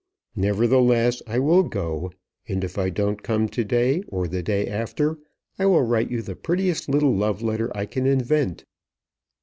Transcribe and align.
Nevertheless 0.35 1.21
I 1.27 1.37
will 1.37 1.61
go, 1.61 2.11
and 2.47 2.63
if 2.63 2.75
I 2.79 2.89
don't 2.89 3.21
come 3.21 3.47
to 3.49 3.63
day, 3.63 4.01
or 4.07 4.27
the 4.27 4.41
day 4.41 4.65
after, 4.65 5.19
I 5.59 5.67
will 5.67 5.83
write 5.83 6.09
you 6.09 6.23
the 6.23 6.35
prettiest 6.35 6.89
little 6.89 7.13
love 7.15 7.43
letter 7.43 7.71
I 7.77 7.85
can 7.85 8.07
invent." 8.07 8.65